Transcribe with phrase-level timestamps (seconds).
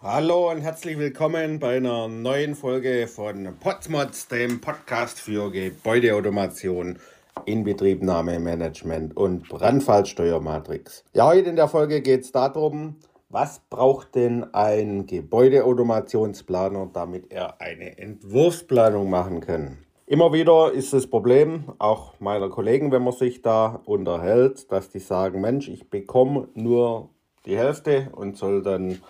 [0.00, 7.00] Hallo und herzlich willkommen bei einer neuen Folge von Potsmods, dem Podcast für Gebäudeautomation,
[7.46, 11.02] Inbetriebnahmemanagement und Brandfallsteuermatrix.
[11.14, 12.94] Ja, heute in der Folge geht es darum,
[13.28, 19.78] was braucht denn ein Gebäudeautomationsplaner, damit er eine Entwurfsplanung machen kann?
[20.06, 25.00] Immer wieder ist das Problem, auch meiner Kollegen, wenn man sich da unterhält, dass die
[25.00, 27.10] sagen, Mensch, ich bekomme nur
[27.46, 29.00] die Hälfte und soll dann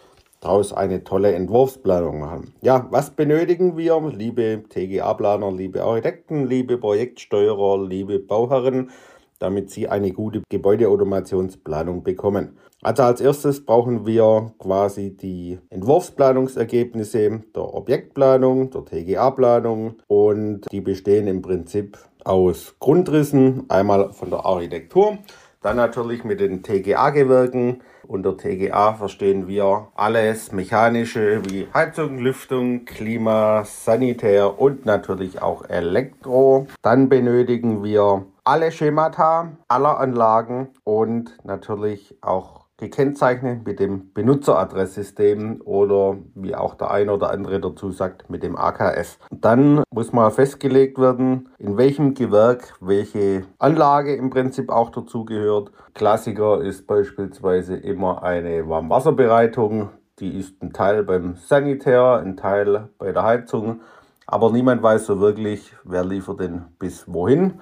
[0.40, 2.54] daraus eine tolle Entwurfsplanung machen.
[2.60, 8.90] Ja, was benötigen wir, liebe TGA-Planer, liebe Architekten, liebe Projektsteuerer, liebe Bauherren,
[9.38, 12.58] damit sie eine gute Gebäudeautomationsplanung bekommen?
[12.82, 21.26] Also als erstes brauchen wir quasi die Entwurfsplanungsergebnisse der Objektplanung, der TGA-Planung und die bestehen
[21.26, 25.18] im Prinzip aus Grundrissen, einmal von der Architektur,
[25.60, 27.82] dann natürlich mit den TGA-Gewerken.
[28.08, 36.68] Unter TGA verstehen wir alles Mechanische wie Heizung, Lüftung, Klima, Sanitär und natürlich auch Elektro.
[36.80, 46.16] Dann benötigen wir alle Schemata aller Anlagen und natürlich auch gekennzeichnet mit dem Benutzeradresssystem oder
[46.34, 49.18] wie auch der eine oder andere dazu sagt, mit dem AKS.
[49.30, 55.72] Dann muss mal festgelegt werden, in welchem Gewerk welche Anlage im Prinzip auch dazugehört.
[55.94, 59.90] Klassiker ist beispielsweise immer eine Warmwasserbereitung.
[60.20, 63.80] Die ist ein Teil beim Sanitär, ein Teil bei der Heizung.
[64.26, 67.54] Aber niemand weiß so wirklich, wer liefert denn bis wohin,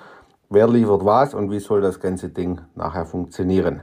[0.51, 3.83] wer liefert was und wie soll das ganze Ding nachher funktionieren.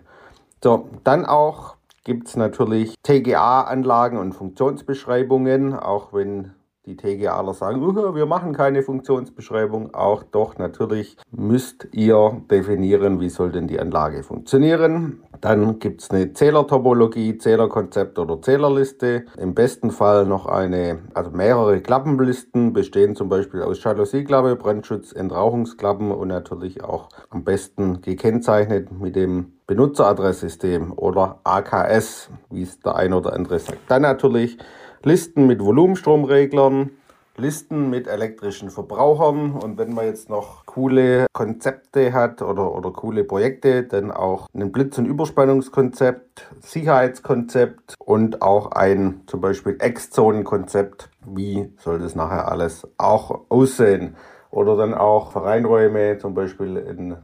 [0.64, 1.76] So, dann auch
[2.06, 6.52] gibt es natürlich TGA-Anlagen und Funktionsbeschreibungen, auch wenn
[6.86, 7.82] die TGAler sagen,
[8.16, 9.94] wir machen keine Funktionsbeschreibung.
[9.94, 15.24] Auch doch natürlich müsst ihr definieren, wie soll denn die Anlage funktionieren.
[15.40, 19.26] Dann gibt es eine Zählertopologie, Zählerkonzept oder Zählerliste.
[19.38, 26.12] Im besten Fall noch eine, also mehrere Klappenlisten bestehen zum Beispiel aus Jalousieklappe, Brandschutz, Entrauchungsklappen
[26.12, 33.18] und natürlich auch am besten gekennzeichnet mit dem Benutzeradresssystem oder AKS, wie es der eine
[33.18, 33.80] oder andere sagt.
[33.88, 34.58] Dann natürlich
[35.04, 36.92] Listen mit Volumenstromreglern,
[37.36, 43.24] Listen mit elektrischen Verbrauchern und wenn man jetzt noch coole Konzepte hat oder, oder coole
[43.24, 51.10] Projekte, dann auch ein Blitz- und Überspannungskonzept, Sicherheitskonzept und auch ein zum Beispiel Ex-Zonen-Konzept.
[51.26, 54.16] Wie soll das nachher alles auch aussehen?
[54.52, 57.18] Oder dann auch Vereinräume, zum Beispiel in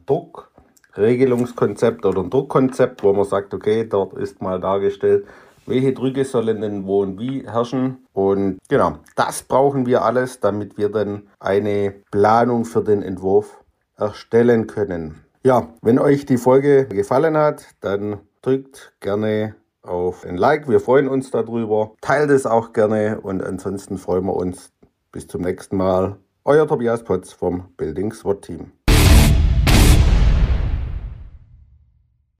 [0.99, 5.25] Druckregelungskonzept oder ein Druckkonzept, wo man sagt, okay, dort ist mal dargestellt,
[5.65, 8.05] welche Drücke sollen denn wo und wie herrschen.
[8.11, 13.63] Und genau, das brauchen wir alles, damit wir dann eine Planung für den Entwurf
[13.95, 15.23] erstellen können.
[15.43, 20.67] Ja, wenn euch die Folge gefallen hat, dann drückt gerne auf ein Like.
[20.67, 21.91] Wir freuen uns darüber.
[22.01, 24.73] Teilt es auch gerne und ansonsten freuen wir uns
[25.13, 26.17] bis zum nächsten Mal.
[26.43, 28.71] Euer Tobias Potz vom Building SWAT Team.